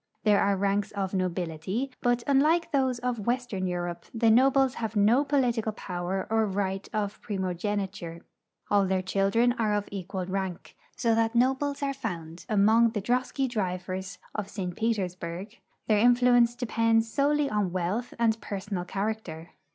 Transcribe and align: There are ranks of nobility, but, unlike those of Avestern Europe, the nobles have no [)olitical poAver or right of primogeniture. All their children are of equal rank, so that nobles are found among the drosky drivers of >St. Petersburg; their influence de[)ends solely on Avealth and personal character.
There 0.23 0.39
are 0.39 0.57
ranks 0.57 0.89
of 0.93 1.13
nobility, 1.13 1.91
but, 2.01 2.23
unlike 2.25 2.71
those 2.71 2.97
of 2.97 3.19
Avestern 3.19 3.67
Europe, 3.67 4.05
the 4.15 4.31
nobles 4.31 4.73
have 4.81 4.95
no 4.95 5.23
[)olitical 5.23 5.73
poAver 5.75 6.25
or 6.31 6.47
right 6.47 6.89
of 6.91 7.21
primogeniture. 7.21 8.21
All 8.71 8.87
their 8.87 9.03
children 9.03 9.53
are 9.59 9.75
of 9.75 9.87
equal 9.91 10.25
rank, 10.25 10.75
so 10.97 11.13
that 11.13 11.35
nobles 11.35 11.83
are 11.83 11.93
found 11.93 12.47
among 12.49 12.93
the 12.93 13.01
drosky 13.03 13.47
drivers 13.47 14.17
of 14.33 14.49
>St. 14.49 14.75
Petersburg; 14.75 15.59
their 15.85 15.99
influence 15.99 16.55
de[)ends 16.55 17.03
solely 17.07 17.47
on 17.47 17.69
Avealth 17.69 18.15
and 18.17 18.41
personal 18.41 18.85
character. 18.85 19.51